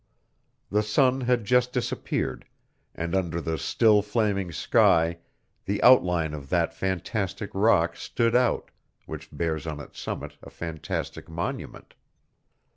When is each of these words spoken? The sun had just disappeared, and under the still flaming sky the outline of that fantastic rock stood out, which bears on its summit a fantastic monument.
The 0.71 0.81
sun 0.81 1.21
had 1.21 1.45
just 1.45 1.71
disappeared, 1.73 2.45
and 2.95 3.13
under 3.13 3.39
the 3.39 3.59
still 3.59 4.01
flaming 4.01 4.51
sky 4.51 5.19
the 5.65 5.79
outline 5.83 6.33
of 6.33 6.49
that 6.49 6.73
fantastic 6.73 7.51
rock 7.53 7.95
stood 7.95 8.35
out, 8.35 8.71
which 9.05 9.29
bears 9.31 9.67
on 9.67 9.79
its 9.79 9.99
summit 9.99 10.37
a 10.41 10.49
fantastic 10.49 11.29
monument. 11.29 11.93